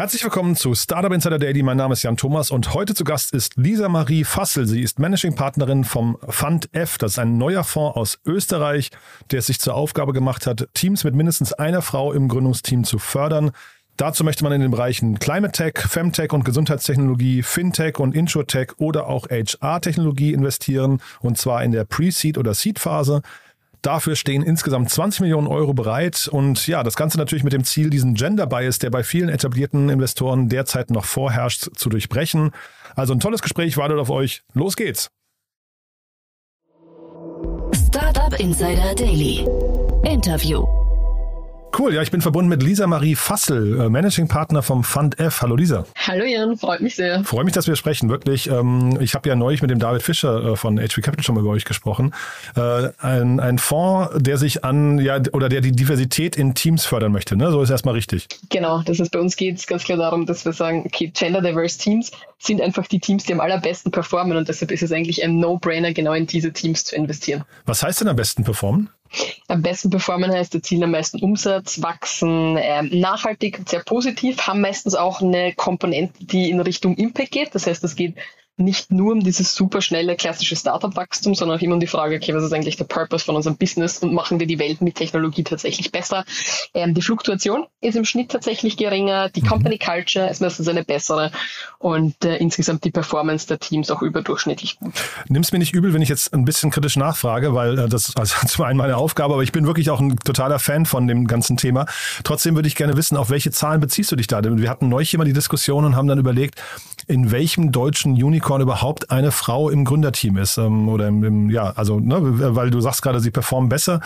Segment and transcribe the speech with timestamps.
[0.00, 1.62] Herzlich willkommen zu Startup Insider Daily.
[1.62, 4.66] Mein Name ist Jan Thomas und heute zu Gast ist Lisa Marie Fassel.
[4.66, 6.96] Sie ist Managing Partnerin vom Fund F.
[6.96, 8.92] Das ist ein neuer Fonds aus Österreich,
[9.30, 12.98] der es sich zur Aufgabe gemacht hat, Teams mit mindestens einer Frau im Gründungsteam zu
[12.98, 13.50] fördern.
[13.98, 19.06] Dazu möchte man in den Bereichen Climate Tech, Femtech und Gesundheitstechnologie, Fintech und Insurtech oder
[19.06, 23.20] auch HR-Technologie investieren und zwar in der Pre-Seed- oder Seed-Phase.
[23.82, 27.88] Dafür stehen insgesamt 20 Millionen Euro bereit und ja, das Ganze natürlich mit dem Ziel,
[27.88, 32.50] diesen Gender Bias, der bei vielen etablierten Investoren derzeit noch vorherrscht, zu durchbrechen.
[32.94, 34.42] Also ein tolles Gespräch wartet auf euch.
[34.52, 35.10] Los geht's.
[37.86, 39.46] Startup Insider Daily.
[40.04, 40.79] Interview.
[41.78, 45.40] Cool, ja, ich bin verbunden mit Lisa Marie Fassel, äh, Managing Partner vom Fund F.
[45.40, 45.84] Hallo Lisa.
[45.96, 47.22] Hallo Jan, freut mich sehr.
[47.24, 48.50] Freue mich, dass wir sprechen, wirklich.
[48.50, 51.42] Ähm, ich habe ja neulich mit dem David Fischer äh, von HV Capital schon mal
[51.42, 52.12] über euch gesprochen.
[52.56, 57.12] Äh, ein, ein Fonds, der sich an, ja, oder der die Diversität in Teams fördern
[57.12, 57.50] möchte, ne?
[57.52, 58.26] So ist erstmal richtig.
[58.48, 61.40] Genau, das ist bei uns geht es ganz klar darum, dass wir sagen, okay, Gender
[61.40, 65.22] Diverse Teams sind einfach die Teams, die am allerbesten performen und deshalb ist es eigentlich
[65.22, 67.44] ein No-Brainer, genau in diese Teams zu investieren.
[67.64, 68.90] Was heißt denn am besten performen?
[69.48, 74.94] Am besten performen heißt, erzielen am meisten Umsatz, wachsen ähm, nachhaltig sehr positiv, haben meistens
[74.94, 77.54] auch eine Komponente, die in Richtung Impact geht.
[77.54, 78.14] Das heißt, es geht
[78.60, 82.34] nicht nur um dieses super schnelle klassische Startup-Wachstum, sondern auch immer um die Frage, okay,
[82.34, 85.44] was ist eigentlich der Purpose von unserem Business und machen wir die Welt mit Technologie
[85.44, 86.24] tatsächlich besser?
[86.74, 89.46] Ähm, die Fluktuation ist im Schnitt tatsächlich geringer, die mhm.
[89.46, 91.32] Company Culture ist meistens eine bessere
[91.78, 94.92] und äh, insgesamt die Performance der Teams auch überdurchschnittlich gut.
[95.28, 98.18] Nimm's mir nicht übel, wenn ich jetzt ein bisschen kritisch nachfrage, weil äh, das ist
[98.18, 101.26] also zum einen meine Aufgabe, aber ich bin wirklich auch ein totaler Fan von dem
[101.26, 101.86] ganzen Thema.
[102.24, 104.40] Trotzdem würde ich gerne wissen, auf welche Zahlen beziehst du dich da?
[104.42, 106.62] Wir hatten neulich immer die Diskussion und haben dann überlegt,
[107.06, 110.58] in welchem deutschen Unicorn überhaupt eine Frau im Gründerteam ist.
[110.58, 112.16] Ähm, oder im, im, ja, also, ne,
[112.56, 114.00] weil du sagst gerade, sie performen besser.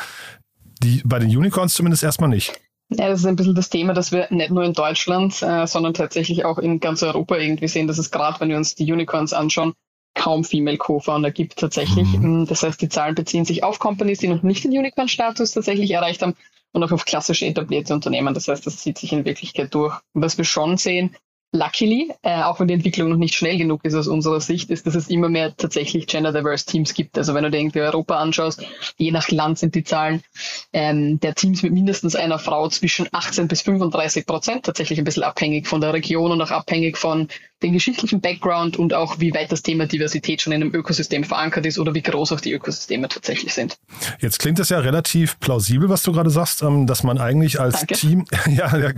[0.82, 2.52] Die, bei den Unicorns zumindest erstmal nicht.
[2.90, 5.94] Ja, das ist ein bisschen das Thema, dass wir nicht nur in Deutschland, äh, sondern
[5.94, 9.32] tatsächlich auch in ganz Europa irgendwie sehen, dass es gerade, wenn wir uns die Unicorns
[9.32, 9.72] anschauen,
[10.14, 12.06] kaum Female Co-Founder gibt tatsächlich.
[12.06, 12.46] Mhm.
[12.46, 16.22] Das heißt, die Zahlen beziehen sich auf Companies, die noch nicht den Unicorn-Status tatsächlich erreicht
[16.22, 16.34] haben
[16.72, 18.34] und auch auf klassische etablierte Unternehmen.
[18.34, 19.98] Das heißt, das zieht sich in Wirklichkeit durch.
[20.12, 21.16] Und was wir schon sehen,
[21.54, 24.88] Luckily, äh, auch wenn die Entwicklung noch nicht schnell genug ist aus unserer Sicht, ist,
[24.88, 27.16] dass es immer mehr tatsächlich gender-diverse Teams gibt.
[27.16, 28.66] Also wenn du dir irgendwie Europa anschaust,
[28.96, 30.24] je nach Land sind die Zahlen
[30.72, 35.22] ähm, der Teams mit mindestens einer Frau zwischen 18 bis 35 Prozent, tatsächlich ein bisschen
[35.22, 37.28] abhängig von der Region und auch abhängig von
[37.64, 41.64] den geschichtlichen Background und auch wie weit das Thema Diversität schon in einem Ökosystem verankert
[41.64, 43.76] ist oder wie groß auch die Ökosysteme tatsächlich sind.
[44.20, 47.80] Jetzt klingt es ja relativ plausibel, was du gerade sagst, ähm, dass man eigentlich als
[47.80, 47.94] Danke.
[47.94, 48.24] Team,
[48.54, 48.90] ja, ja,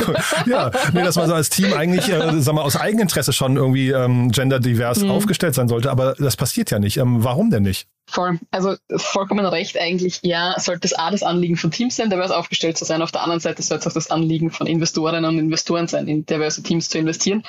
[0.46, 3.90] ja nee, dass man so als Team eigentlich, äh, sag mal, aus Eigeninteresse schon irgendwie
[3.90, 5.12] ähm, genderdivers mhm.
[5.12, 6.96] aufgestellt sein sollte, aber das passiert ja nicht.
[6.96, 7.86] Ähm, warum denn nicht?
[8.08, 8.38] Voll.
[8.52, 10.20] Also vollkommen recht eigentlich.
[10.22, 13.02] Ja, sollte es A das Anliegen von Teams sein, divers aufgestellt zu sein.
[13.02, 16.24] Auf der anderen Seite sollte es auch das Anliegen von Investorinnen und Investoren sein, in
[16.24, 17.42] diverse Teams zu investieren.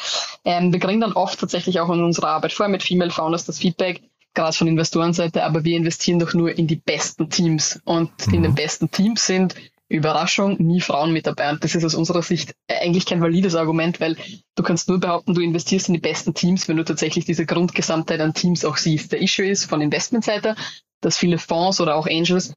[0.45, 3.59] Ähm, wir kriegen dann oft tatsächlich auch in unserer Arbeit vor mit Female Founders das
[3.59, 4.01] Feedback,
[4.33, 7.79] gerade von Investorenseite, aber wir investieren doch nur in die besten Teams.
[7.85, 8.33] Und mhm.
[8.33, 9.55] in den besten Teams sind
[9.89, 11.49] Überraschung, nie Frauen mit dabei.
[11.49, 14.17] Und das ist aus unserer Sicht eigentlich kein valides Argument, weil
[14.55, 18.19] du kannst nur behaupten, du investierst in die besten Teams, wenn du tatsächlich diese Grundgesamtheit
[18.19, 19.11] an Teams auch siehst.
[19.11, 20.55] Der Issue ist von Investmentseite,
[21.01, 22.53] dass viele Fonds oder auch Angels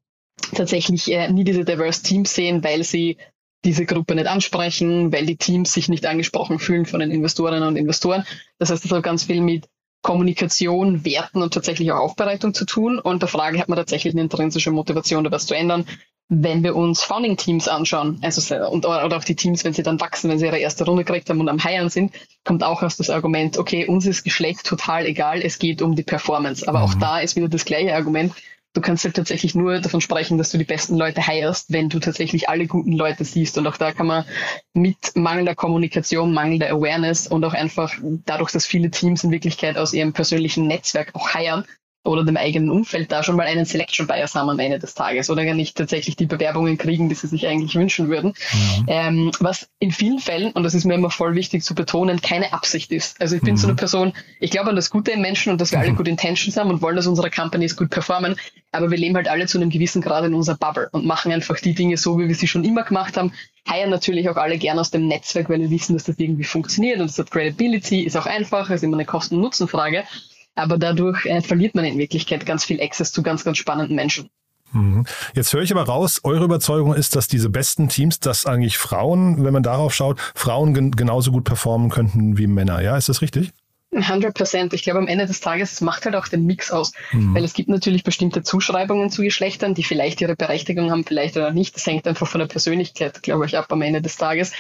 [0.55, 3.19] tatsächlich äh, nie diese diverse Teams sehen, weil sie
[3.65, 7.77] diese Gruppe nicht ansprechen, weil die Teams sich nicht angesprochen fühlen von den Investorinnen und
[7.77, 8.25] Investoren.
[8.59, 9.69] Das heißt, das hat ganz viel mit
[10.03, 12.99] Kommunikation, Werten und tatsächlich auch Aufbereitung zu tun.
[12.99, 15.87] Und der Frage hat man tatsächlich eine intrinsische Motivation, da was zu ändern
[16.33, 20.31] wenn wir uns Founding-Teams anschauen, also und oder auch die Teams, wenn sie dann wachsen,
[20.31, 22.13] wenn sie ihre erste Runde gekriegt haben und am Heiern sind,
[22.45, 26.05] kommt auch aus das Argument, okay, uns ist Geschlecht total egal, es geht um die
[26.05, 26.67] Performance.
[26.69, 26.85] Aber mhm.
[26.85, 28.33] auch da ist wieder das gleiche Argument.
[28.73, 31.99] Du kannst halt tatsächlich nur davon sprechen, dass du die besten Leute heierst, wenn du
[31.99, 33.59] tatsächlich alle guten Leute siehst.
[33.59, 34.25] Und auch da kann man
[34.75, 37.93] mit mangelnder Kommunikation, mangelnder Awareness und auch einfach
[38.27, 41.65] dadurch, dass viele Teams in Wirklichkeit aus ihrem persönlichen Netzwerk auch heiern,
[42.03, 45.29] oder dem eigenen Umfeld da schon mal einen Selection Bias haben am Ende des Tages
[45.29, 48.33] oder gar nicht tatsächlich die Bewerbungen kriegen, die sie sich eigentlich wünschen würden.
[48.53, 48.85] Mhm.
[48.87, 52.55] Ähm, was in vielen Fällen, und das ist mir immer voll wichtig zu betonen, keine
[52.55, 53.21] Absicht ist.
[53.21, 53.59] Also ich bin mhm.
[53.59, 55.85] so eine Person, ich glaube an das Gute im Menschen und dass wir mhm.
[55.85, 58.37] alle gute Intentions haben und wollen, dass unsere Companies gut performen,
[58.73, 61.59] aber wir leben halt alle zu einem gewissen Grad in unserer Bubble und machen einfach
[61.61, 63.33] die Dinge so, wie wir sie schon immer gemacht haben,
[63.69, 66.99] heiern natürlich auch alle gern aus dem Netzwerk, weil wir wissen, dass das irgendwie funktioniert
[67.01, 70.05] und es hat Credibility, ist auch einfach, ist immer eine Kosten-Nutzen-Frage
[70.55, 74.31] aber dadurch äh, verliert man in Wirklichkeit ganz viel Access zu ganz, ganz spannenden Menschen.
[74.73, 75.05] Mhm.
[75.35, 79.45] Jetzt höre ich aber raus, eure Überzeugung ist, dass diese besten Teams, dass eigentlich Frauen,
[79.45, 82.81] wenn man darauf schaut, Frauen gen genauso gut performen könnten wie Männer.
[82.81, 83.53] Ja, ist das richtig?
[83.93, 84.73] 100 Prozent.
[84.73, 86.93] Ich glaube, am Ende des Tages, es macht halt auch den Mix aus.
[87.13, 87.35] Mhm.
[87.35, 91.51] Weil es gibt natürlich bestimmte Zuschreibungen zu Geschlechtern, die vielleicht ihre Berechtigung haben, vielleicht oder
[91.51, 91.75] nicht.
[91.75, 94.53] Das hängt einfach von der Persönlichkeit, glaube ich, ab am Ende des Tages.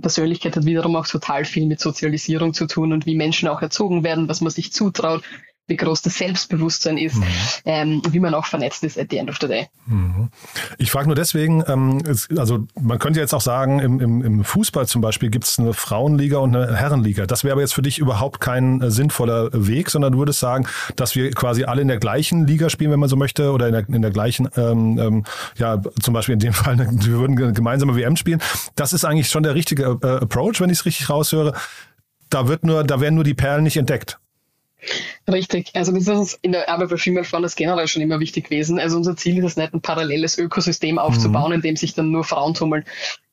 [0.00, 4.04] Persönlichkeit hat wiederum auch total viel mit Sozialisierung zu tun und wie Menschen auch erzogen
[4.04, 5.22] werden, was man sich zutraut,
[5.68, 7.24] wie groß das Selbstbewusstsein ist, mhm.
[7.66, 9.68] ähm, wie man auch vernetzt ist at the end of the day.
[9.86, 10.30] Mhm.
[10.78, 14.44] Ich frage nur deswegen, ähm, es, also man könnte jetzt auch sagen, im, im, im
[14.44, 17.26] Fußball zum Beispiel gibt es eine Frauenliga und eine Herrenliga.
[17.26, 20.66] Das wäre aber jetzt für dich überhaupt kein äh, sinnvoller Weg, sondern du würdest sagen,
[20.96, 23.72] dass wir quasi alle in der gleichen Liga spielen, wenn man so möchte, oder in
[23.72, 25.24] der, in der gleichen, ähm, ähm
[25.58, 28.40] ja, zum Beispiel in dem Fall, wir würden gemeinsame WM spielen.
[28.74, 31.52] Das ist eigentlich schon der richtige äh, Approach, wenn ich es richtig raushöre.
[32.30, 34.18] Da wird nur, da werden nur die Perlen nicht entdeckt.
[35.30, 38.44] Richtig, also das ist uns in der Arbeit bei Female Founders generell schon immer wichtig
[38.44, 38.80] gewesen.
[38.80, 41.56] Also unser Ziel ist es nicht, ein paralleles Ökosystem aufzubauen, mhm.
[41.56, 42.84] in dem sich dann nur Frauen tummeln.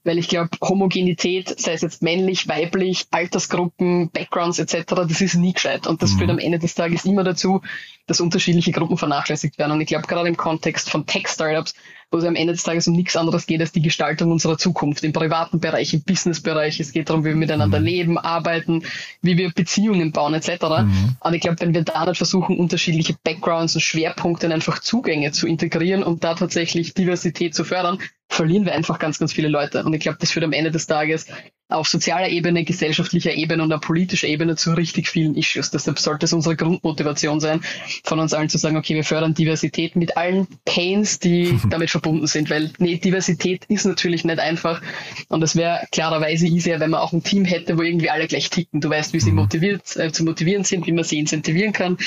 [0.03, 5.53] Weil ich glaube, Homogenität, sei es jetzt männlich, weiblich, Altersgruppen, Backgrounds etc., das ist nie
[5.53, 5.87] gescheit.
[5.87, 6.17] Und das mhm.
[6.17, 7.61] führt am Ende des Tages immer dazu,
[8.07, 9.71] dass unterschiedliche Gruppen vernachlässigt werden.
[9.71, 11.75] Und ich glaube, gerade im Kontext von Tech-Startups
[12.11, 15.03] wo es am Ende des Tages um nichts anderes geht als die Gestaltung unserer Zukunft
[15.03, 16.79] im privaten Bereich, im Businessbereich.
[16.79, 17.85] Es geht darum, wie wir miteinander mhm.
[17.85, 18.83] leben, arbeiten,
[19.21, 20.49] wie wir Beziehungen bauen etc.
[20.83, 21.17] Mhm.
[21.19, 25.47] Und ich glaube, wenn wir da nicht versuchen, unterschiedliche Backgrounds und Schwerpunkte einfach Zugänge zu
[25.47, 27.99] integrieren und da tatsächlich Diversität zu fördern,
[28.29, 29.83] verlieren wir einfach ganz, ganz viele Leute.
[29.83, 31.27] Und ich glaube, das führt am Ende des Tages
[31.67, 35.71] auf sozialer Ebene, gesellschaftlicher Ebene und auf politischer Ebene zu richtig vielen Issues.
[35.71, 37.61] Deshalb sollte es unsere Grundmotivation sein,
[38.03, 42.27] von uns allen zu sagen, okay, wir fördern Diversität mit allen Pains, die damit verbunden
[42.27, 44.79] sind, weil nee, Diversität ist natürlich nicht einfach
[45.27, 48.51] und es wäre klarerweise easier, wenn man auch ein Team hätte, wo irgendwie alle gleich
[48.51, 48.79] ticken.
[48.79, 49.37] Du weißt, wie sie mhm.
[49.37, 51.97] motiviert äh, zu motivieren sind, wie man sie incentivieren kann,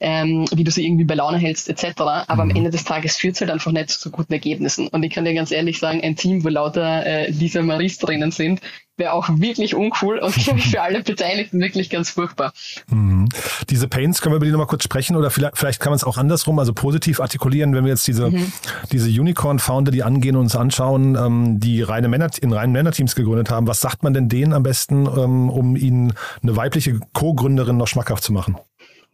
[0.00, 2.00] ähm, wie du sie irgendwie bei Laune hältst, etc.
[2.00, 2.56] Aber am mhm.
[2.56, 4.88] Ende des Tages führt es halt einfach nicht zu guten Ergebnissen.
[4.88, 8.30] Und ich kann dir ganz ehrlich sagen, ein Team, wo lauter äh, Lisa Maries drinnen
[8.30, 8.60] sind,
[8.96, 12.52] wäre auch wirklich uncool und glaube ich für alle Beteiligten wirklich ganz furchtbar.
[12.88, 13.28] Mhm.
[13.70, 16.04] Diese Pains, können wir über die nochmal kurz sprechen oder vielleicht, vielleicht kann man es
[16.04, 18.52] auch andersrum, also positiv artikulieren, wenn wir jetzt diese, mhm.
[18.90, 23.50] diese Unicorn-Founder, die angehen und uns anschauen, ähm, die reine Männer, in reinen Männerteams gegründet
[23.50, 23.66] haben.
[23.66, 28.22] Was sagt man denn denen am besten, ähm, um ihnen eine weibliche Co-Gründerin noch schmackhaft
[28.22, 28.56] zu machen?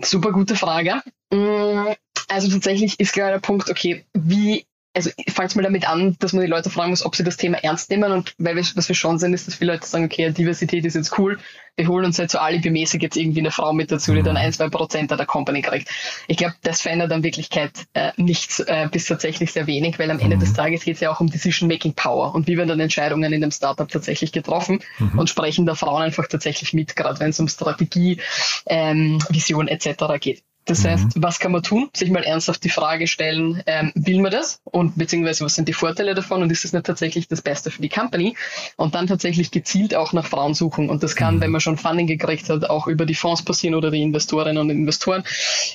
[0.01, 1.03] Super gute Frage.
[1.33, 1.93] Mm,
[2.29, 6.43] also tatsächlich ist gerade der Punkt, okay, wie also fangt mal damit an, dass man
[6.43, 8.97] die Leute fragen muss, ob sie das Thema ernst nehmen und weil wir, was wir
[8.97, 11.39] schon sehen, ist, dass viele Leute sagen, okay, Diversität ist jetzt cool,
[11.77, 14.43] wir holen uns halt so alibimäßig jetzt irgendwie eine Frau mit dazu, die dann mhm.
[14.43, 15.89] ein, zwei Prozent der Company kriegt.
[16.27, 20.19] Ich glaube, das verändert in Wirklichkeit äh, nichts äh, bis tatsächlich sehr wenig, weil am
[20.19, 20.41] Ende mhm.
[20.41, 23.41] des Tages geht es ja auch um Decision-Making Power und wie werden dann Entscheidungen in
[23.41, 25.19] dem Startup tatsächlich getroffen mhm.
[25.19, 28.21] und sprechen da Frauen einfach tatsächlich mit, gerade wenn es um Strategie,
[28.67, 30.05] ähm, Vision etc.
[30.19, 30.43] geht.
[30.69, 30.89] Das mhm.
[30.89, 31.89] heißt, was kann man tun?
[31.97, 34.61] Sich mal ernsthaft die Frage stellen, ähm, will man das?
[34.65, 36.43] Und beziehungsweise was sind die Vorteile davon?
[36.43, 38.37] Und ist das nicht tatsächlich das Beste für die Company?
[38.77, 40.91] Und dann tatsächlich gezielt auch nach Frauen suchen.
[40.91, 41.41] Und das kann, mhm.
[41.41, 44.71] wenn man schon Funding gekriegt hat, auch über die Fonds passieren oder die Investorinnen und
[44.71, 45.25] Investoren.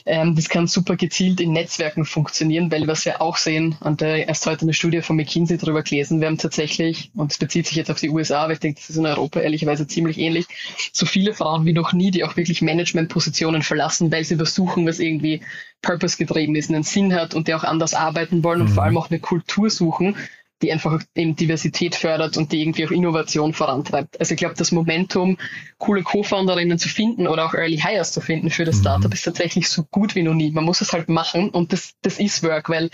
[0.05, 4.25] Ähm, das kann super gezielt in Netzwerken funktionieren, weil was wir auch sehen, und äh,
[4.25, 7.75] erst heute eine Studie von McKinsey darüber gelesen, wir haben tatsächlich, und es bezieht sich
[7.75, 10.45] jetzt auf die USA, aber ich denke, das ist in Europa ehrlicherweise ziemlich ähnlich,
[10.91, 14.87] so viele Frauen wie noch nie, die auch wirklich Managementpositionen verlassen, weil sie versuchen, suchen,
[14.87, 15.41] was irgendwie
[15.81, 18.73] purpose getrieben ist, einen Sinn hat und die auch anders arbeiten wollen und mhm.
[18.73, 20.15] vor allem auch eine Kultur suchen,
[20.61, 24.17] die einfach eben Diversität fördert und die irgendwie auch Innovation vorantreibt.
[24.19, 25.37] Also ich glaube, das Momentum,
[25.77, 28.81] coole Co-Founderinnen zu finden oder auch Early Hires zu finden für das mhm.
[28.81, 30.51] Startup ist tatsächlich so gut wie noch nie.
[30.51, 32.89] Man muss es halt machen und das, das ist Work, weil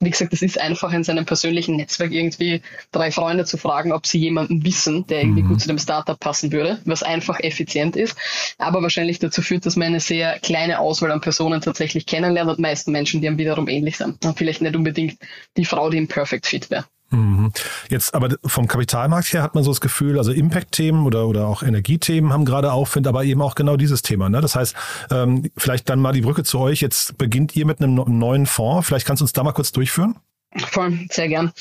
[0.00, 2.62] wie gesagt, es ist einfach in seinem persönlichen Netzwerk irgendwie
[2.92, 5.48] drei Freunde zu fragen, ob sie jemanden wissen, der irgendwie mhm.
[5.48, 8.16] gut zu dem Startup passen würde, was einfach effizient ist,
[8.58, 12.60] aber wahrscheinlich dazu führt, dass man eine sehr kleine Auswahl an Personen tatsächlich kennenlernt und
[12.60, 14.24] meisten Menschen, die einem wiederum ähnlich sind.
[14.24, 15.18] Und vielleicht nicht unbedingt
[15.56, 16.84] die Frau, die im Perfect Fit wäre.
[17.10, 17.52] Mhm.
[17.88, 21.62] Jetzt aber vom Kapitalmarkt her hat man so das Gefühl, also Impact-Themen oder, oder auch
[21.62, 24.28] Energiethemen haben gerade Aufwind, aber eben auch genau dieses Thema.
[24.28, 24.40] Ne?
[24.40, 24.76] Das heißt,
[25.10, 26.80] ähm, vielleicht dann mal die Brücke zu euch.
[26.80, 28.86] Jetzt beginnt ihr mit einem neuen Fonds.
[28.86, 30.16] Vielleicht kannst du uns da mal kurz durchführen?
[30.56, 31.52] Voll, sehr gern.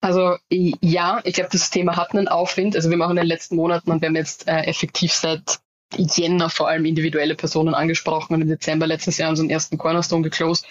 [0.00, 2.74] Also ja, ich glaube, das Thema hat einen Aufwind.
[2.74, 5.60] Also wir machen in den letzten Monaten und wir haben jetzt äh, effektiv seit
[5.96, 10.66] Jänner vor allem individuelle Personen angesprochen und im Dezember letztes Jahr unseren ersten Cornerstone geclosed.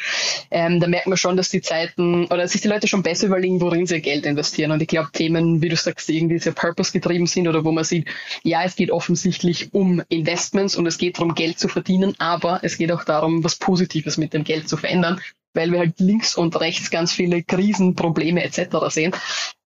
[0.49, 3.61] Ähm, da merkt man schon, dass die Zeiten oder sich die Leute schon besser überlegen,
[3.61, 4.71] worin sie Geld investieren.
[4.71, 7.71] Und ich glaube, Themen, wie du sagst, die irgendwie sehr purpose getrieben sind oder wo
[7.71, 8.07] man sieht,
[8.43, 12.77] ja, es geht offensichtlich um Investments und es geht darum, Geld zu verdienen, aber es
[12.77, 15.21] geht auch darum, was Positives mit dem Geld zu verändern
[15.53, 18.77] weil wir halt links und rechts ganz viele Krisen, Probleme etc.
[18.87, 19.13] sehen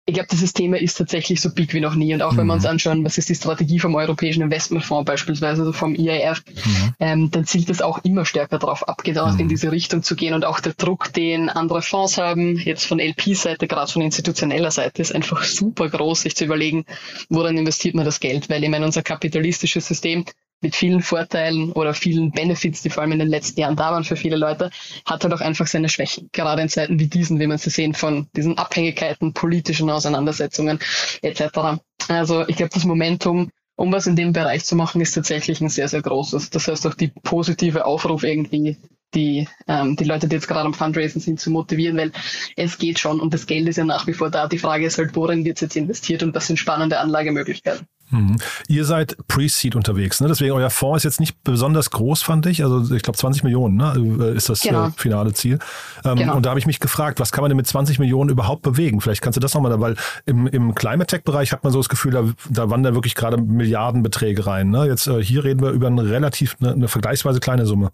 [0.07, 2.13] ich glaube, dieses Thema ist tatsächlich so big wie noch nie.
[2.13, 2.37] Und auch mhm.
[2.37, 2.69] wenn wir uns mhm.
[2.69, 6.93] anschauen, was ist die Strategie vom Europäischen Investmentfonds beispielsweise, also vom EIF, mhm.
[6.99, 9.39] ähm, dann zielt das auch immer stärker darauf ab, genau mhm.
[9.39, 10.35] in diese Richtung zu gehen.
[10.35, 15.01] Und auch der Druck, den andere Fonds haben, jetzt von LP-Seite, gerade von institutioneller Seite,
[15.01, 16.85] ist einfach super groß, sich zu überlegen,
[17.29, 18.47] woran investiert man das Geld.
[18.47, 20.25] Weil ich meine, unser kapitalistisches System
[20.61, 24.03] mit vielen Vorteilen oder vielen Benefits, die vor allem in den letzten Jahren da waren
[24.03, 24.71] für viele Leute,
[25.05, 26.29] hat halt auch einfach seine Schwächen.
[26.31, 30.79] Gerade in Zeiten wie diesen, wie man sie sehen, von diesen Abhängigkeiten, politischen Auseinandersetzungen
[31.21, 31.79] etc.
[32.07, 35.69] Also ich glaube, das Momentum, um was in dem Bereich zu machen, ist tatsächlich ein
[35.69, 36.49] sehr, sehr großes.
[36.49, 38.77] Das heißt auch die positive Aufruf irgendwie
[39.15, 42.11] die, ähm, die Leute, die jetzt gerade am Fundraising sind, zu motivieren, weil
[42.55, 44.47] es geht schon und das Geld ist ja nach wie vor da.
[44.47, 47.87] Die Frage ist halt, worin wird es jetzt investiert und was sind spannende Anlagemöglichkeiten.
[48.09, 48.37] Mhm.
[48.67, 50.27] Ihr seid Pre-Seed unterwegs, ne?
[50.27, 52.63] deswegen euer Fonds ist jetzt nicht besonders groß, fand ich.
[52.63, 54.31] Also ich glaube 20 Millionen ne?
[54.35, 54.87] ist das genau.
[54.87, 55.59] äh, finale Ziel.
[56.03, 56.35] Ähm, genau.
[56.35, 59.01] Und da habe ich mich gefragt, was kann man denn mit 20 Millionen überhaupt bewegen?
[59.01, 59.95] Vielleicht kannst du das nochmal, weil
[60.25, 64.45] im, im Climate Tech-Bereich hat man so das Gefühl, da, da wandern wirklich gerade Milliardenbeträge
[64.45, 64.69] rein.
[64.69, 64.85] Ne?
[64.85, 67.91] Jetzt äh, hier reden wir über eine relativ, eine, eine vergleichsweise kleine Summe.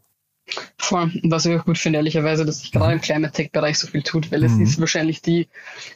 [0.77, 1.11] Voll.
[1.23, 4.31] Was ich auch gut finde, ehrlicherweise, dass sich gerade im Climate Tech-Bereich so viel tut,
[4.31, 4.63] weil es mhm.
[4.63, 5.47] ist wahrscheinlich die,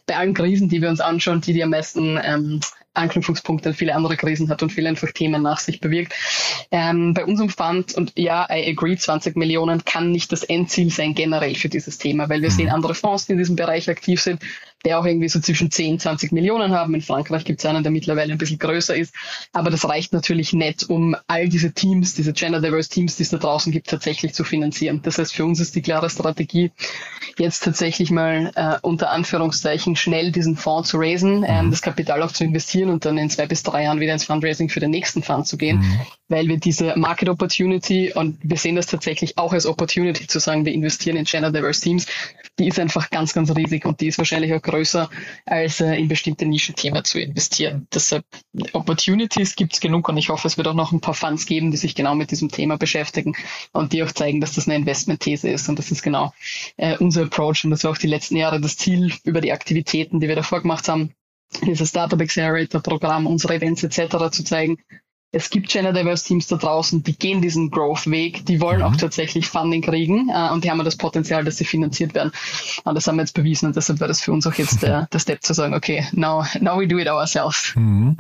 [0.06, 2.62] bei allen Krisen, die wir uns anschauen, die, die am meisten ähm,
[2.96, 6.14] Anknüpfungspunkte an viele andere Krisen hat und viele einfach Themen nach sich bewirkt.
[6.72, 11.14] Ähm, bei unserem Fund, und ja, I agree, 20 Millionen kann nicht das Endziel sein
[11.14, 12.56] generell für dieses Thema, weil wir mhm.
[12.56, 14.42] sehen andere Fonds, die in diesem Bereich aktiv sind,
[14.86, 16.94] der auch irgendwie so zwischen 10, 20 Millionen haben.
[16.94, 19.14] In Frankreich gibt es einen, der mittlerweile ein bisschen größer ist.
[19.52, 23.30] Aber das reicht natürlich nicht, um all diese Teams, diese Gender Diverse Teams, die es
[23.30, 25.02] da draußen gibt, tatsächlich zu finanzieren.
[25.04, 26.72] Das heißt, für uns ist die klare Strategie,
[27.38, 31.72] jetzt tatsächlich mal äh, unter Anführungszeichen schnell diesen Fonds zu raisen, ähm, mhm.
[31.72, 34.70] das Kapital auch zu investieren und dann in zwei bis drei Jahren wieder ins Fundraising
[34.70, 36.00] für den nächsten Fund zu gehen, mhm.
[36.30, 40.66] weil wir diese Market Opportunity und wir sehen das tatsächlich auch als Opportunity zu sagen,
[40.66, 42.06] wir investieren in Gender Diverse Teams,
[42.60, 45.10] die ist einfach ganz, ganz riesig und die ist wahrscheinlich auch größer,
[45.46, 47.88] als äh, in bestimmte Nischenthemen zu investieren.
[47.94, 48.26] Deshalb
[48.74, 51.72] Opportunities gibt es genug und ich hoffe, es wird auch noch ein paar Funds geben,
[51.72, 53.36] die sich genau mit diesem Thema beschäftigen
[53.74, 56.34] und die auch zeigen, dass das eine Investmentthese ist und das ist genau
[56.78, 60.20] äh, unser Approach und das war auch die letzten Jahre das Ziel über die Aktivitäten,
[60.20, 61.14] die wir davor gemacht haben,
[61.66, 64.32] dieses Startup Accelerator Programm, unsere Events etc.
[64.32, 64.78] zu zeigen,
[65.36, 68.86] es gibt Gender Diverse Teams da draußen, die gehen diesen Growth-Weg, die wollen mhm.
[68.86, 72.32] auch tatsächlich Funding kriegen äh, und die haben das Potenzial, dass sie finanziert werden.
[72.86, 75.08] Und das haben wir jetzt bewiesen und deshalb wäre das für uns auch jetzt der,
[75.14, 77.74] der Step zu sagen, okay, now, now we do it ourselves.
[77.76, 78.16] Mhm.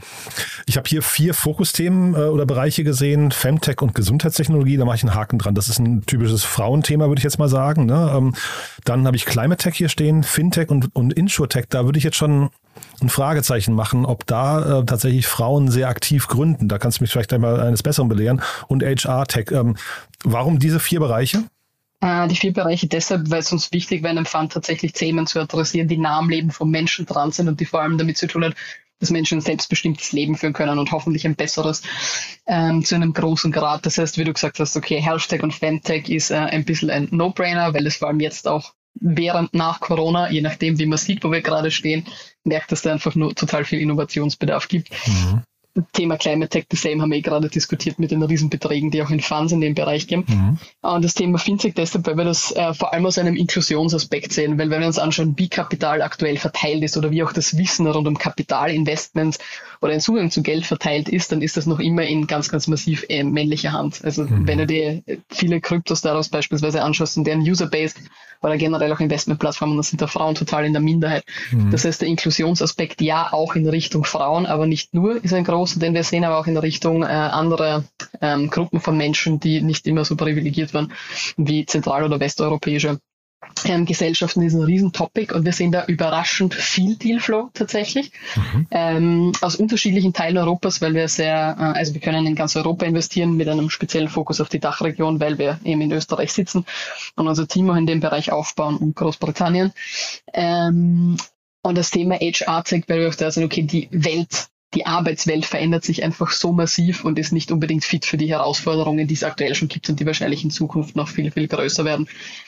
[0.65, 5.03] Ich habe hier vier Fokusthemen äh, oder Bereiche gesehen, Femtech und Gesundheitstechnologie, da mache ich
[5.03, 5.55] einen Haken dran.
[5.55, 7.85] Das ist ein typisches Frauenthema, würde ich jetzt mal sagen.
[7.85, 8.11] Ne?
[8.13, 8.35] Ähm,
[8.83, 12.17] dann habe ich Climate Tech hier stehen, Fintech und, und Insurtech, da würde ich jetzt
[12.17, 12.49] schon
[13.01, 16.67] ein Fragezeichen machen, ob da äh, tatsächlich Frauen sehr aktiv gründen.
[16.67, 18.41] Da kannst du mich vielleicht einmal eines Besseren belehren.
[18.67, 19.51] Und HR-Tech.
[19.51, 19.77] Ähm,
[20.23, 21.43] warum diese vier Bereiche?
[22.01, 25.27] Äh, die vier Bereiche deshalb, weil es uns wichtig wäre, in einem Fund tatsächlich Themen
[25.27, 28.17] zu adressieren, die nah am Leben von Menschen dran sind und die vor allem damit
[28.17, 28.55] zu tun hat,
[28.99, 31.83] dass Menschen ein selbstbestimmtes Leben führen können und hoffentlich ein besseres
[32.47, 33.85] ähm, zu einem großen Grad.
[33.85, 37.09] Das heißt, wie du gesagt hast, okay, Tech und Femtech ist äh, ein bisschen ein
[37.11, 41.23] No-Brainer, weil es vor allem jetzt auch während nach Corona, je nachdem, wie man sieht,
[41.23, 42.05] wo wir gerade stehen,
[42.43, 44.89] merkt, dass da einfach nur total viel Innovationsbedarf gibt.
[45.07, 45.43] Mhm.
[45.91, 49.09] Thema Climate Tech the Same haben wir eh gerade diskutiert mit den Riesenbeträgen, die auch
[49.09, 50.23] in Funds in dem Bereich gehen.
[50.27, 50.57] Mhm.
[50.81, 54.57] Und das Thema Fintech deshalb, weil wir das äh, vor allem aus einem Inklusionsaspekt sehen,
[54.57, 57.87] weil wenn wir uns anschauen, wie Kapital aktuell verteilt ist oder wie auch das Wissen
[57.87, 59.39] rund um Kapitalinvestments
[59.81, 62.67] oder ein Zugang zu Geld verteilt ist, dann ist das noch immer in ganz, ganz
[62.67, 64.03] massiv äh, männlicher Hand.
[64.03, 64.47] Also mhm.
[64.47, 67.95] wenn du dir viele Kryptos daraus beispielsweise anschaust und deren Userbase
[68.41, 71.23] oder generell auch Investmentplattformen, dann sind da Frauen total in der Minderheit.
[71.51, 71.71] Mhm.
[71.71, 75.79] Das heißt, der Inklusionsaspekt ja auch in Richtung Frauen, aber nicht nur ist ein großer,
[75.79, 77.83] den wir sehen, aber auch in Richtung äh, anderer
[78.21, 80.91] ähm, Gruppen von Menschen, die nicht immer so privilegiert waren
[81.37, 82.99] wie zentral- oder westeuropäische
[83.65, 88.67] ähm, Gesellschaften ist ein Riesentopic und wir sehen da überraschend viel Dealflow tatsächlich mhm.
[88.71, 92.85] ähm, aus unterschiedlichen Teilen Europas, weil wir sehr, äh, also wir können in ganz Europa
[92.85, 96.65] investieren mit einem speziellen Fokus auf die Dachregion, weil wir eben in Österreich sitzen
[97.15, 99.71] und unser Team auch in dem Bereich aufbauen und Großbritannien.
[100.33, 101.17] Ähm,
[101.61, 105.45] und das Thema HR zeigt, weil wir auch da sind, okay, die Welt die Arbeitswelt
[105.45, 109.23] verändert sich einfach so massiv und ist nicht unbedingt fit für die Herausforderungen, die es
[109.23, 112.07] aktuell schon gibt und die wahrscheinlich in Zukunft noch viel, viel größer werden.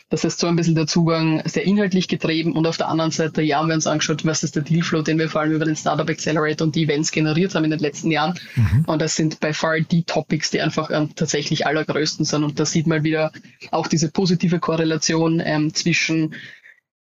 [0.10, 3.42] Das heißt, so ein bisschen der Zugang sehr inhaltlich getrieben und auf der anderen Seite,
[3.42, 5.76] ja, haben wir uns angeschaut, was ist der Dealflow, den wir vor allem über den
[5.76, 8.38] Startup Accelerator und die Events generiert haben in den letzten Jahren.
[8.56, 8.86] Mhm.
[8.88, 12.44] Und das sind by far die Topics, die einfach ähm, tatsächlich allergrößten sind.
[12.44, 13.32] Und da sieht man wieder
[13.72, 16.36] auch diese positive Korrelation ähm, zwischen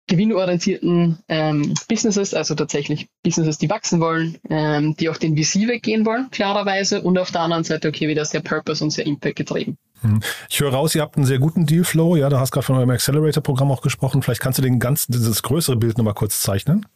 [0.09, 6.05] gewinnorientierten ähm, Businesses, also tatsächlich Businesses, die wachsen wollen, ähm, die auch den VC weggehen
[6.05, 9.79] wollen, klarerweise, und auf der anderen Seite, okay, wieder sehr Purpose und sehr Impact getrieben.
[10.01, 10.21] Hm.
[10.49, 12.17] Ich höre raus, ihr habt einen sehr guten Dealflow.
[12.17, 14.23] Ja, du hast gerade von eurem Accelerator-Programm auch gesprochen.
[14.23, 16.87] Vielleicht kannst du den ganzen, dieses größere Bild nochmal kurz zeichnen.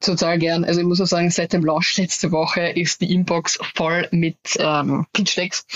[0.00, 0.64] Total gern.
[0.64, 4.38] Also ich muss auch sagen, seit dem Launch letzte Woche ist die Inbox voll mit
[4.58, 5.66] ähm, Pitch-Decks,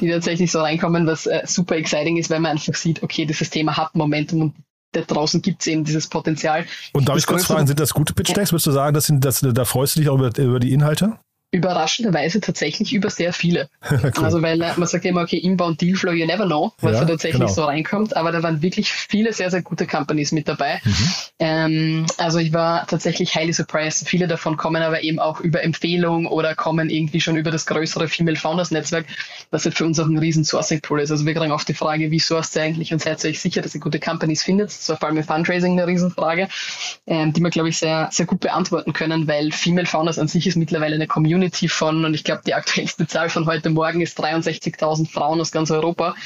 [0.00, 3.50] die tatsächlich so reinkommen, was äh, super exciting ist, weil man einfach sieht, okay, dieses
[3.50, 4.54] Thema hat Momentum und
[4.92, 6.66] da draußen gibt es eben dieses Potenzial.
[6.92, 8.52] Und darf ich kurz fragen, sind das gute Pitch Decks?
[8.52, 11.18] Würdest du sagen, das sind, das, da freust du dich auch über, über die Inhalte?
[11.50, 13.70] Überraschenderweise tatsächlich über sehr viele.
[13.90, 14.12] cool.
[14.22, 17.06] Also weil äh, man sagt immer, okay, Inbound Dealflow, you never know, was ja, da
[17.12, 17.52] tatsächlich genau.
[17.52, 20.82] so reinkommt, aber da waren wirklich viele sehr, sehr gute Companies mit dabei.
[20.84, 21.10] Mhm.
[21.38, 24.06] Ähm, also ich war tatsächlich highly surprised.
[24.06, 28.08] Viele davon kommen aber eben auch über Empfehlung oder kommen irgendwie schon über das größere
[28.08, 29.06] Female Founders Netzwerk,
[29.50, 31.10] was halt für uns auch ein riesen Sourcing Pool ist.
[31.10, 33.62] Also wir kriegen oft die Frage, wie sourced ihr eigentlich und seid ihr euch sicher,
[33.62, 34.68] dass ihr gute Companies findet?
[34.68, 36.48] Das war vor allem im Fundraising eine Riesenfrage,
[37.06, 40.46] ähm, die wir, glaube ich, sehr, sehr gut beantworten können, weil Female Founders an sich
[40.46, 44.00] ist mittlerweile eine Community Community von, und ich glaube, die aktuellste Zahl von heute Morgen
[44.00, 46.16] ist 63.000 Frauen aus ganz Europa,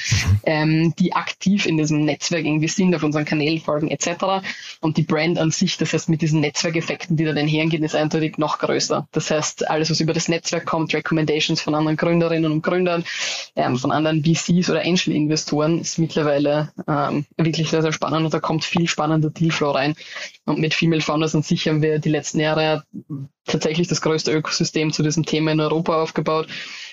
[0.45, 4.43] ähm, die aktiv in diesem Netzwerk irgendwie sind, auf unseren Kanälen folgen etc.
[4.81, 7.95] Und die Brand an sich, das heißt mit diesen Netzwerkeffekten, die da den hergehen, ist
[7.95, 9.07] eindeutig noch größer.
[9.13, 13.05] Das heißt, alles, was über das Netzwerk kommt, Recommendations von anderen Gründerinnen und Gründern,
[13.55, 18.41] ähm, von anderen VCs oder Angel-Investoren, ist mittlerweile ähm, wirklich sehr, sehr spannend und da
[18.41, 19.95] kommt viel spannender Dealflow rein.
[20.47, 22.85] Und mit Female Founders an sich haben wir die letzten Jahre
[23.47, 26.49] tatsächlich das größte Ökosystem zu diesem Thema in Europa aufgebaut,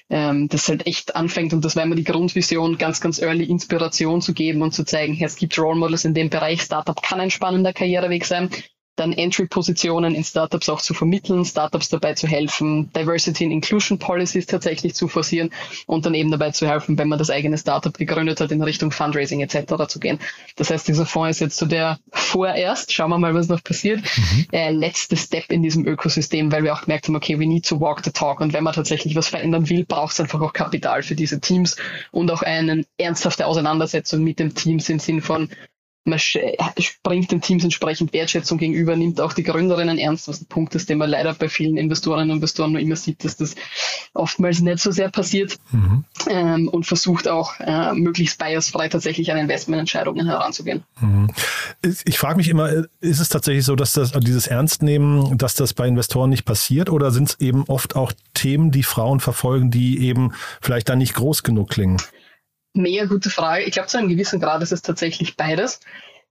[0.10, 1.54] ähm, das halt echt anfängt.
[1.54, 5.13] Und das war immer die Grundvision, ganz, ganz early Inspiration zu geben und zu zeigen,
[5.13, 8.50] hey, es gibt Role Models in dem Bereich, Startup kann ein spannender Karriereweg sein
[9.00, 14.46] dann Entry-Positionen in Startups auch zu vermitteln, Startups dabei zu helfen, Diversity and Inclusion Policies
[14.46, 15.51] tatsächlich zu forcieren
[15.86, 18.91] und dann eben dabei zu helfen, wenn man das eigene Startup gegründet hat, in Richtung
[18.91, 19.88] Fundraising etc.
[19.88, 20.20] zu gehen.
[20.56, 24.01] Das heißt, dieser Fonds ist jetzt so der vorerst, schauen wir mal, was noch passiert,
[24.01, 24.48] mhm.
[24.51, 27.79] äh, letzte Step in diesem Ökosystem, weil wir auch gemerkt haben, okay, we need to
[27.79, 31.03] walk the talk und wenn man tatsächlich was verändern will, braucht es einfach auch Kapital
[31.03, 31.77] für diese Teams
[32.12, 35.50] und auch eine ernsthafte Auseinandersetzung mit den Teams im Sinn von,
[36.06, 36.20] man
[37.03, 40.89] bringt den Teams entsprechend Wertschätzung gegenüber, nimmt auch die Gründerinnen ernst, was ein Punkt ist,
[40.89, 43.56] den man leider bei vielen Investorinnen und Investoren nur immer sieht, dass das
[44.13, 46.06] oftmals nicht so sehr passiert mhm.
[46.27, 50.84] ähm, und versucht auch äh, möglichst biasfrei tatsächlich an Investmententscheidungen heranzugehen.
[51.00, 51.29] Mhm.
[52.06, 55.88] Ich frage mich immer, ist es tatsächlich so, dass das dieses Ernstnehmen, dass das bei
[55.88, 60.34] Investoren nicht passiert oder sind es eben oft auch Themen, die Frauen verfolgen, die eben
[60.62, 61.98] vielleicht dann nicht groß genug klingen?
[62.73, 63.63] Mega gute Frage.
[63.63, 65.79] Ich glaube, zu einem gewissen Grad ist es tatsächlich beides.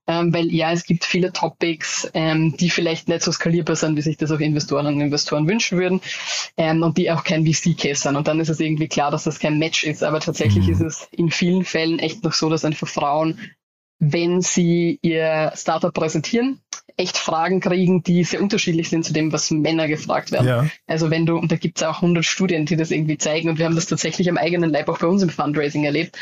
[0.09, 4.01] Ähm, weil ja, es gibt viele Topics, ähm, die vielleicht nicht so skalierbar sind, wie
[4.01, 6.01] sich das auch Investoren und Investoren wünschen würden
[6.57, 8.15] ähm, und die auch kein VC-Case sind.
[8.15, 10.03] Und dann ist es irgendwie klar, dass das kein Match ist.
[10.03, 10.73] Aber tatsächlich mhm.
[10.73, 13.39] ist es in vielen Fällen echt noch so, dass einfach Frauen,
[13.99, 16.59] wenn sie ihr Startup präsentieren,
[16.99, 20.47] echt Fragen kriegen, die sehr unterschiedlich sind zu dem, was Männer gefragt werden.
[20.47, 20.67] Ja.
[20.85, 23.57] Also wenn du, und da gibt es auch 100 Studien, die das irgendwie zeigen, und
[23.57, 26.17] wir haben das tatsächlich am eigenen Leib auch bei uns im Fundraising erlebt,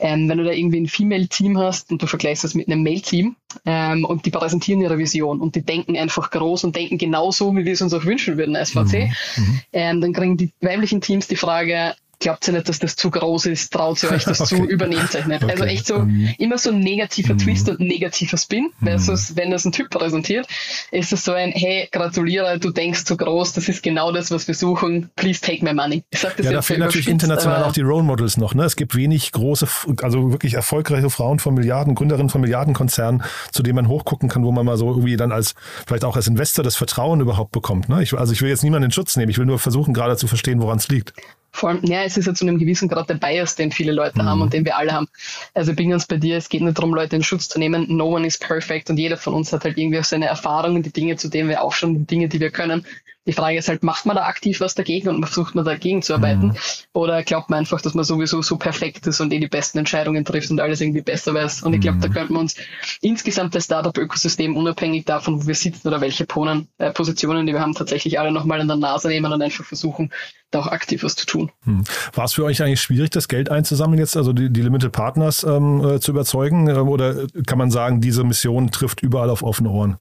[0.00, 3.36] ähm, wenn du da irgendwie ein Female-Team hast und du vergleichst das mit einem Male-Team
[3.64, 7.64] ähm, und die präsentieren ihre Vision und die denken einfach groß und denken genauso, wie
[7.64, 9.08] wir es uns auch wünschen würden als VC, mhm.
[9.36, 9.60] mhm.
[9.72, 13.46] ähm, dann kriegen die weiblichen Teams die Frage, glaubt ihr nicht, dass das zu groß
[13.46, 14.56] ist, traut ihr euch das okay.
[14.56, 15.42] zu, übernehmt euch nicht.
[15.42, 15.52] Also okay.
[15.52, 19.30] Also echt so um, immer so ein negativer um, Twist und ein negativer Spin, versus
[19.30, 20.46] um, wenn das ein Typ präsentiert,
[20.90, 24.48] ist es so ein, hey, gratuliere, du denkst zu groß, das ist genau das, was
[24.48, 26.04] wir suchen, please take my money.
[26.10, 28.54] Ich sag das ja, da fehlen natürlich international auch die Role Models noch.
[28.54, 28.64] Ne?
[28.64, 29.68] Es gibt wenig große,
[30.02, 34.52] also wirklich erfolgreiche Frauen von Milliarden, Gründerinnen von Milliardenkonzernen, zu denen man hochgucken kann, wo
[34.52, 35.54] man mal so irgendwie dann als,
[35.86, 37.88] vielleicht auch als Investor das Vertrauen überhaupt bekommt.
[37.88, 38.02] Ne?
[38.02, 40.26] Ich, also ich will jetzt niemanden in Schutz nehmen, ich will nur versuchen, gerade zu
[40.26, 41.12] verstehen, woran es liegt
[41.56, 44.22] vor allem, ja, es ist ja zu einem gewissen Grad der Bias, den viele Leute
[44.22, 44.26] mhm.
[44.26, 45.08] haben und den wir alle haben.
[45.54, 47.86] Also ich bin ganz bei dir, es geht nicht darum, Leute in Schutz zu nehmen.
[47.96, 50.92] No one is perfect und jeder von uns hat halt irgendwie auch seine Erfahrungen, die
[50.92, 52.84] Dinge, zu denen wir auch schon, die Dinge, die wir können.
[53.26, 56.14] Die Frage ist halt, macht man da aktiv was dagegen und versucht man dagegen zu
[56.14, 56.48] arbeiten?
[56.48, 56.56] Mhm.
[56.92, 60.24] Oder glaubt man einfach, dass man sowieso so perfekt ist und eh die besten Entscheidungen
[60.24, 61.62] trifft und alles irgendwie besser weiß?
[61.62, 62.02] Und ich glaube, mhm.
[62.02, 62.54] da könnten wir uns
[63.00, 67.60] insgesamt das Startup-Ökosystem unabhängig davon, wo wir sitzen oder welche Ponen, äh, Positionen, die wir
[67.60, 70.12] haben, tatsächlich alle nochmal an der Nase nehmen und einfach versuchen,
[70.50, 71.50] da auch aktiv was zu tun.
[71.64, 71.84] Mhm.
[72.14, 75.44] War es für euch eigentlich schwierig, das Geld einzusammeln jetzt, also die, die Limited Partners
[75.44, 76.68] ähm, äh, zu überzeugen?
[76.68, 79.96] Ähm, oder kann man sagen, diese Mission trifft überall auf offene Ohren?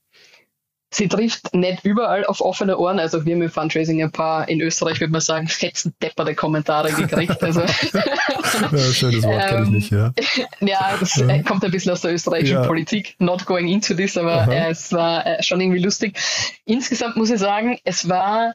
[0.96, 3.00] Sie trifft nicht überall auf offene Ohren.
[3.00, 6.90] Also wir haben im Fundraising ein paar, in Österreich würde man sagen, fetzen depperte Kommentare
[6.94, 7.44] gekriegt.
[7.44, 10.14] Also, ja, schönes Wort, kenne ich nicht, ja.
[10.62, 11.28] ja, das ja.
[11.28, 12.66] Äh, kommt ein bisschen aus der österreichischen ja.
[12.66, 13.16] Politik.
[13.20, 16.18] Not going into this, aber äh, es war äh, schon irgendwie lustig.
[16.64, 18.54] Insgesamt muss ich sagen, es war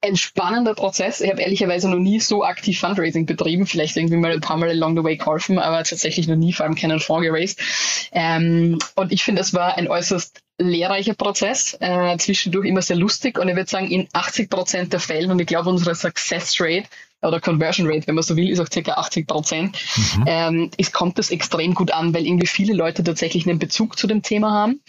[0.00, 1.20] ein spannender Prozess.
[1.20, 4.70] Ich habe ehrlicherweise noch nie so aktiv Fundraising betrieben, vielleicht irgendwie mal ein paar Mal
[4.70, 7.58] along the way geholfen, aber tatsächlich noch nie vor allem keinen Fonds geraced.
[8.12, 13.38] Ähm, und ich finde, es war ein äußerst lehrreicher Prozess, äh, zwischendurch immer sehr lustig
[13.38, 16.88] und ich würde sagen, in 80 Prozent der Fällen, und ich glaube, unsere Success Rate
[17.22, 19.78] oder Conversion Rate, wenn man so will, ist auch circa 80 Prozent,
[20.16, 20.24] mhm.
[20.26, 24.06] ähm, es kommt das extrem gut an, weil irgendwie viele Leute tatsächlich einen Bezug zu
[24.06, 24.80] dem Thema haben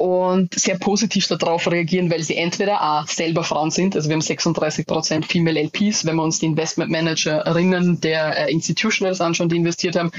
[0.00, 4.22] und sehr positiv darauf reagieren, weil sie entweder A, selber Frauen sind, also wir haben
[4.22, 9.56] 36 Prozent Female LPs, wenn wir uns die Investment Managerinnen der äh, Institutionals anschauen, die
[9.56, 10.10] investiert haben,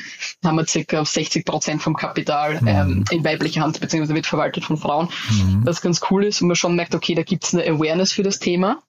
[0.46, 2.67] haben wir circa 60 Prozent vom Kapital mhm.
[2.67, 5.62] ähm, in weiblicher Hand, beziehungsweise wird verwaltet von Frauen, mhm.
[5.63, 8.24] was ganz cool ist und man schon merkt, okay, da gibt es eine Awareness für
[8.24, 8.84] das Thema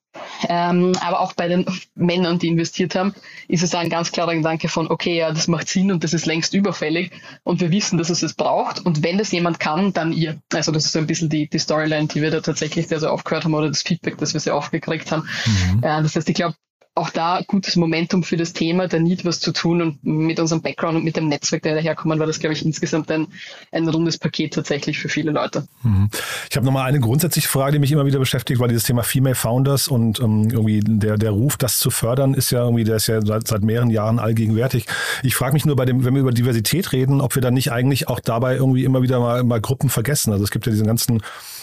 [0.49, 3.15] Ähm, aber auch bei den Männern, die investiert haben,
[3.49, 6.27] ist es ein ganz klarer Gedanke von, okay, ja, das macht Sinn und das ist
[6.27, 7.11] längst überfällig
[7.45, 10.39] und wir wissen, dass es es braucht und wenn das jemand kann, dann ihr.
[10.53, 13.13] Also das ist so ein bisschen die, die Storyline, die wir da tatsächlich sehr, sehr
[13.13, 15.29] aufgehört haben oder das Feedback, das wir sehr aufgekriegt haben.
[15.47, 15.79] Mhm.
[15.79, 16.55] Äh, das heißt, ich glaube,
[16.95, 20.61] auch da gutes Momentum für das Thema, der Need was zu tun und mit unserem
[20.61, 23.29] Background und mit dem Netzwerk, der daherkommen, war das, glaube ich, insgesamt ein,
[23.71, 25.67] ein rundes Paket tatsächlich für viele Leute.
[25.83, 26.11] Mhm.
[26.51, 29.35] Ich habe nochmal eine grundsätzliche Frage, die mich immer wieder beschäftigt, weil dieses Thema Female
[29.35, 33.07] Founders und ähm, irgendwie der, der Ruf, das zu fördern, ist ja irgendwie, der ist
[33.07, 34.85] ja seit, seit mehreren Jahren allgegenwärtig.
[35.23, 37.73] Ich frage mich nur bei dem, wenn wir über Diversität reden, ob wir dann nicht
[37.73, 40.31] eigentlich auch dabei irgendwie immer wieder mal, mal Gruppen vergessen.
[40.31, 41.23] Also es gibt ja diesen ganzen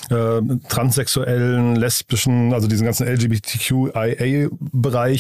[0.10, 5.19] äh, transsexuellen, lesbischen, also diesen ganzen LGBTQIA-Bereich,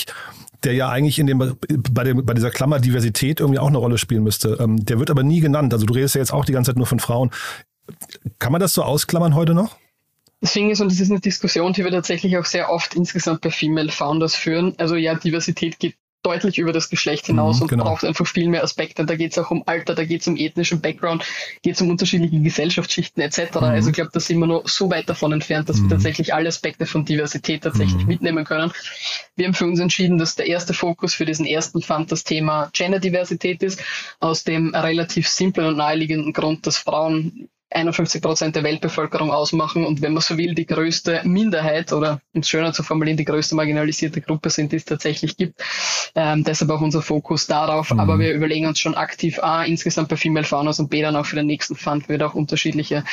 [0.63, 3.97] der ja eigentlich in dem, bei, dem, bei dieser Klammer Diversität irgendwie auch eine Rolle
[3.97, 4.57] spielen müsste.
[4.59, 5.73] Ähm, der wird aber nie genannt.
[5.73, 7.31] Also du redest ja jetzt auch die ganze Zeit nur von Frauen.
[8.39, 9.77] Kann man das so ausklammern heute noch?
[10.41, 13.51] Deswegen ist, und das ist eine Diskussion, die wir tatsächlich auch sehr oft insgesamt bei
[13.51, 14.73] Female Founders führen.
[14.77, 17.84] Also ja, Diversität geht deutlich über das Geschlecht hinaus mhm, und genau.
[17.86, 19.05] braucht einfach viel mehr Aspekte.
[19.05, 21.23] Da geht es auch um Alter, da geht es um ethnischen Background,
[21.62, 23.55] geht es um unterschiedliche Gesellschaftsschichten etc.
[23.55, 23.63] Mhm.
[23.63, 25.84] Also ich glaube, da sind wir noch so weit davon entfernt, dass mhm.
[25.84, 28.08] wir tatsächlich alle Aspekte von Diversität tatsächlich mhm.
[28.08, 28.71] mitnehmen können.
[29.36, 32.69] Wir haben für uns entschieden, dass der erste Fokus für diesen ersten Fund das Thema
[32.73, 33.82] Genderdiversität ist,
[34.19, 40.01] aus dem relativ simplen und naheliegenden Grund, dass Frauen 51 Prozent der Weltbevölkerung ausmachen und
[40.01, 43.55] wenn man so will, die größte Minderheit oder um es schöner zu formulieren, die größte
[43.55, 45.62] marginalisierte Gruppe sind, die es tatsächlich gibt.
[46.15, 47.93] Ähm, deshalb auch unser Fokus darauf.
[47.93, 47.99] Mhm.
[47.99, 51.25] Aber wir überlegen uns schon aktiv A, insgesamt bei Female Founders und B, dann auch
[51.25, 53.03] für den nächsten Fund wird auch unterschiedliche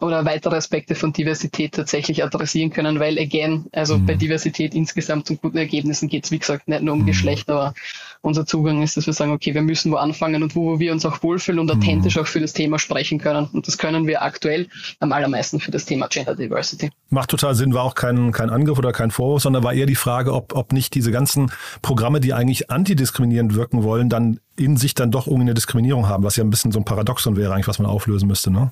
[0.00, 4.06] oder weitere Aspekte von Diversität tatsächlich adressieren können, weil again, also mhm.
[4.06, 7.06] bei Diversität insgesamt zu guten Ergebnissen geht es, wie gesagt, nicht nur um mhm.
[7.06, 7.74] Geschlecht, aber
[8.22, 11.04] unser Zugang ist, dass wir sagen, okay, wir müssen wo anfangen und wo wir uns
[11.04, 12.22] auch wohlfühlen und authentisch mhm.
[12.22, 13.48] auch für das Thema sprechen können.
[13.52, 14.68] Und das können wir aktuell
[15.00, 16.90] am allermeisten für das Thema Gender Diversity.
[17.10, 19.94] Macht total Sinn, war auch kein, kein Angriff oder kein Vorwurf, sondern war eher die
[19.94, 21.50] Frage, ob, ob nicht diese ganzen
[21.82, 26.24] Programme, die eigentlich antidiskriminierend wirken wollen, dann in sich dann doch irgendwie eine Diskriminierung haben,
[26.24, 28.50] was ja ein bisschen so ein Paradoxon wäre, eigentlich, was man auflösen müsste.
[28.50, 28.70] Ne?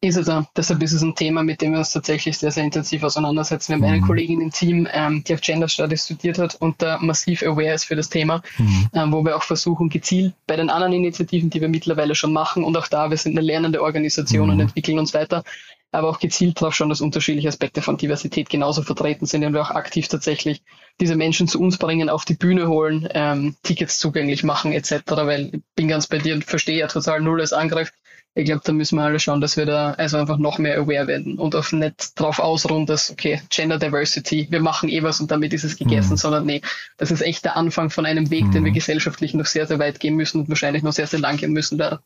[0.00, 0.46] Ist es ja.
[0.56, 3.72] Deshalb ist es ein Thema, mit dem wir uns tatsächlich sehr, sehr intensiv auseinandersetzen.
[3.72, 3.98] Wir haben mhm.
[3.98, 7.74] eine Kollegin im Team, ähm, die auf Gender Studies studiert hat und da massiv aware
[7.74, 8.88] ist für das Thema, mhm.
[8.94, 12.64] ähm, wo wir auch versuchen, gezielt bei den anderen Initiativen, die wir mittlerweile schon machen
[12.64, 14.54] und auch da, wir sind eine lernende Organisation mhm.
[14.54, 15.44] und entwickeln uns weiter,
[15.92, 19.62] aber auch gezielt darauf schauen, dass unterschiedliche Aspekte von Diversität genauso vertreten sind und wir
[19.62, 20.62] auch aktiv tatsächlich
[21.00, 25.02] diese Menschen zu uns bringen, auf die Bühne holen, ähm, Tickets zugänglich machen etc.
[25.06, 27.92] Weil ich bin ganz bei dir und verstehe ja total null als Angriff.
[28.34, 31.06] Ich glaube, da müssen wir alle schauen, dass wir da also einfach noch mehr aware
[31.06, 35.30] werden und auch nicht drauf ausruhen, dass, okay, Gender Diversity, wir machen eh was und
[35.30, 36.16] damit ist es gegessen, mhm.
[36.18, 36.60] sondern nee,
[36.98, 38.52] das ist echt der Anfang von einem Weg, mhm.
[38.52, 38.74] den wir mhm.
[38.74, 41.78] gesellschaftlich noch sehr, sehr weit gehen müssen und wahrscheinlich noch sehr, sehr lang gehen müssen
[41.78, 42.02] leider.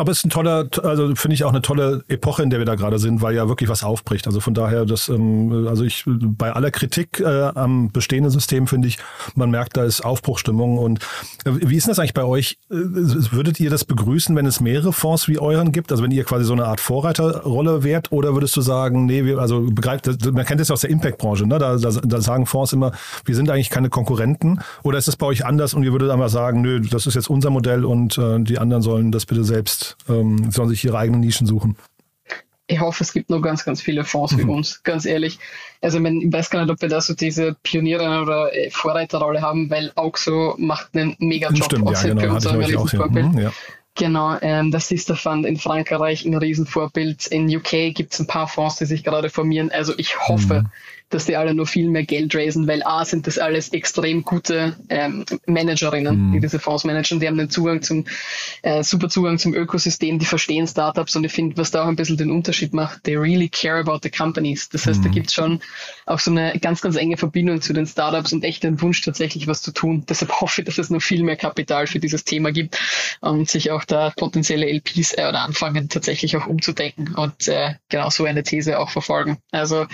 [0.00, 2.64] Aber es ist ein toller, also finde ich auch eine tolle Epoche, in der wir
[2.64, 4.26] da gerade sind, weil ja wirklich was aufbricht.
[4.26, 8.88] Also von daher, das, ähm, also ich bei aller Kritik äh, am bestehenden System finde
[8.88, 8.96] ich,
[9.34, 10.78] man merkt, da ist Aufbruchstimmung.
[10.78, 11.00] Und
[11.44, 12.56] äh, wie ist das eigentlich bei euch?
[12.70, 15.92] Äh, würdet ihr das begrüßen, wenn es mehrere Fonds wie euren gibt?
[15.92, 19.38] Also wenn ihr quasi so eine Art Vorreiterrolle wärt, oder würdest du sagen, nee, wir,
[19.38, 21.58] also begreift, man kennt das ja aus der Impact-Branche, ne?
[21.58, 22.92] Da, da, da sagen Fonds immer,
[23.26, 24.60] wir sind eigentlich keine Konkurrenten.
[24.82, 27.28] Oder ist das bei euch anders und ihr würdet einfach sagen, nö, das ist jetzt
[27.28, 31.20] unser Modell und äh, die anderen sollen das bitte selbst ähm, sollen sich ihre eigenen
[31.20, 31.76] Nischen suchen.
[32.66, 34.38] Ich hoffe, es gibt noch ganz, ganz viele Fonds mhm.
[34.38, 35.38] wie uns, ganz ehrlich.
[35.80, 39.68] Also ich weiß gar nicht, ob wir da so diese Pioniere- oder äh, Vorreiterrolle haben,
[39.70, 43.32] weil Auxo macht einen mega Job Stimmt, ja, genau, bei uns, ein Riesenvorbild.
[43.32, 43.52] Mhm, ja.
[43.96, 47.26] Genau, ähm, das ist der Fund in Frankreich ein Riesenvorbild.
[47.26, 49.72] In UK gibt es ein paar Fonds, die sich gerade formieren.
[49.72, 50.68] Also ich hoffe, mhm
[51.10, 54.76] dass die alle nur viel mehr Geld raisen, weil A sind das alles extrem gute
[54.88, 56.32] ähm, Managerinnen, mhm.
[56.32, 57.20] die diese Fonds managen.
[57.20, 58.06] Die haben den Zugang zum,
[58.62, 61.96] äh, super Zugang zum Ökosystem, die verstehen Startups und ich finde, was da auch ein
[61.96, 64.68] bisschen den Unterschied macht, they really care about the companies.
[64.68, 65.04] Das heißt, mhm.
[65.04, 65.60] da gibt's schon
[66.06, 69.46] auch so eine ganz, ganz enge Verbindung zu den Startups und echt den Wunsch, tatsächlich
[69.46, 70.04] was zu tun.
[70.08, 72.78] Deshalb hoffe ich, dass es noch viel mehr Kapital für dieses Thema gibt
[73.20, 78.10] und sich auch da potenzielle LPs äh, oder anfangen, tatsächlich auch umzudenken und äh, genau
[78.10, 79.38] so eine These auch verfolgen.
[79.50, 79.86] Also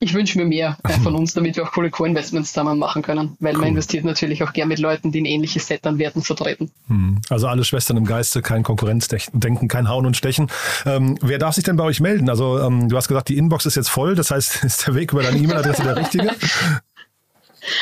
[0.00, 3.36] ich wünsche mir mehr äh, von uns, damit wir auch coole Co-Investments zusammen machen können,
[3.40, 3.60] weil cool.
[3.60, 6.70] man investiert natürlich auch gern mit Leuten, die ein ähnliches Set an Werten vertreten.
[6.88, 7.20] Hm.
[7.30, 10.50] Also alle Schwestern im Geiste, kein Konkurrenzdenken, kein Hauen und Stechen.
[10.84, 12.28] Ähm, wer darf sich denn bei euch melden?
[12.28, 15.12] Also ähm, du hast gesagt, die Inbox ist jetzt voll, das heißt, ist der Weg
[15.12, 16.30] über deine E-Mail-Adresse der richtige?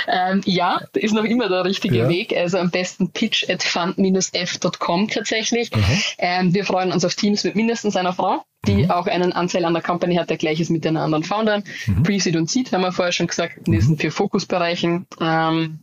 [0.07, 2.09] Ähm, ja, ist noch immer der richtige ja.
[2.09, 2.33] Weg.
[2.37, 5.75] Also am besten pitch at fund-f.com tatsächlich.
[5.75, 6.03] Mhm.
[6.19, 8.91] Ähm, wir freuen uns auf Teams mit mindestens einer Frau die mhm.
[8.91, 11.65] auch einen Anteil an der Company hat, der gleich ist mit den anderen Foundern.
[11.87, 12.03] Mhm.
[12.05, 13.99] Pre-Seed und Seed haben wir vorher schon gesagt, in diesen mhm.
[13.99, 15.07] vier Fokusbereichen.
[15.21, 15.81] Ähm,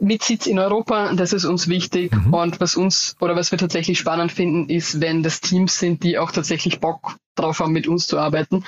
[0.00, 2.14] mit Sitz in Europa, das ist uns wichtig.
[2.14, 2.32] Mhm.
[2.32, 6.18] Und was uns oder was wir tatsächlich spannend finden, ist, wenn das Teams sind, die
[6.18, 8.64] auch tatsächlich Bock drauf haben, mit uns zu arbeiten,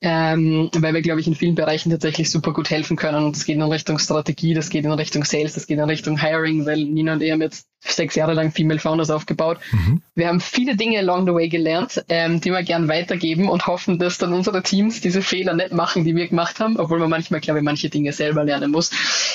[0.00, 3.24] ähm, weil wir, glaube ich, in vielen Bereichen tatsächlich super gut helfen können.
[3.24, 6.20] Und das geht in Richtung Strategie, das geht in Richtung Sales, das geht in Richtung
[6.20, 9.58] Hiring, weil Nina und ich haben jetzt sechs Jahre lang Female Founders aufgebaut.
[9.70, 10.02] Mhm.
[10.14, 13.98] Wir haben viele Dinge along the way gelernt, ähm, die wir gern weitergeben und hoffen,
[13.98, 17.40] dass dann unsere Teams diese Fehler nicht machen, die wir gemacht haben, obwohl man manchmal,
[17.40, 18.90] glaube ich, manche Dinge selber lernen muss.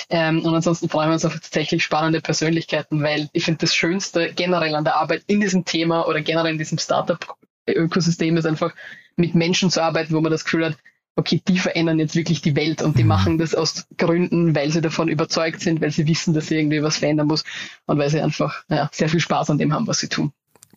[0.09, 4.33] Ähm, und ansonsten freuen wir uns auf tatsächlich spannende Persönlichkeiten, weil ich finde, das Schönste
[4.33, 7.19] generell an der Arbeit in diesem Thema oder generell in diesem Startup
[7.67, 8.73] Ökosystem ist einfach
[9.15, 10.77] mit Menschen zu arbeiten, wo man das Gefühl hat,
[11.15, 13.09] okay, die verändern jetzt wirklich die Welt und die mhm.
[13.09, 16.81] machen das aus Gründen, weil sie davon überzeugt sind, weil sie wissen, dass sie irgendwie
[16.81, 17.43] was verändern muss
[17.85, 20.31] und weil sie einfach ja, sehr viel Spaß an dem haben, was sie tun.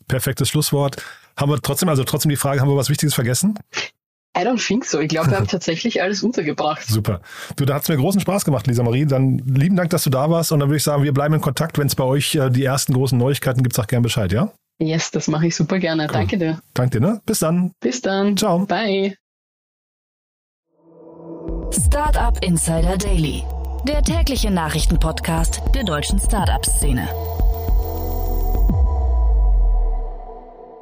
[0.08, 1.02] Perfektes Schlusswort.
[1.36, 3.58] Haben wir trotzdem, also trotzdem die Frage, haben wir was Wichtiges vergessen?
[4.36, 4.98] I don't think so.
[4.98, 6.84] Ich glaube, wir haben tatsächlich alles untergebracht.
[6.86, 7.20] Super.
[7.56, 9.06] Du, da hat es mir großen Spaß gemacht, Lisa Marie.
[9.06, 10.50] Dann lieben Dank, dass du da warst.
[10.52, 11.78] Und dann würde ich sagen, wir bleiben in Kontakt.
[11.78, 14.52] Wenn es bei euch äh, die ersten großen Neuigkeiten gibt, sag gerne Bescheid, ja?
[14.78, 16.04] Yes, das mache ich super gerne.
[16.04, 16.12] Cool.
[16.12, 16.60] Danke dir.
[16.74, 17.20] Danke dir, ne?
[17.26, 17.72] Bis dann.
[17.80, 18.36] Bis dann.
[18.36, 18.66] Ciao.
[18.66, 19.16] Bye.
[21.70, 23.44] Startup Insider Daily,
[23.86, 27.08] der tägliche Nachrichtenpodcast der deutschen Startup-Szene.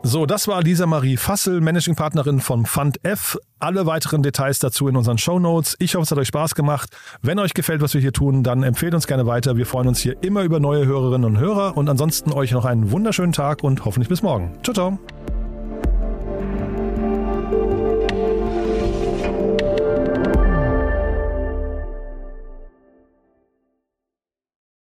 [0.04, 3.38] So, das war Lisa Marie Fassel, Managing Partnerin von Fund F.
[3.60, 5.76] Alle weiteren Details dazu in unseren Show Notes.
[5.78, 6.90] Ich hoffe, es hat euch Spaß gemacht.
[7.22, 9.56] Wenn euch gefällt, was wir hier tun, dann empfehlt uns gerne weiter.
[9.56, 12.90] Wir freuen uns hier immer über neue Hörerinnen und Hörer und ansonsten euch noch einen
[12.90, 14.52] wunderschönen Tag und hoffentlich bis morgen.
[14.64, 14.98] Ciao, ciao.